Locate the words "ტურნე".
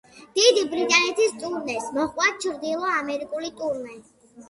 3.63-3.99